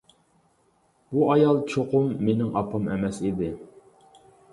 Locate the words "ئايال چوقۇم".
1.33-2.07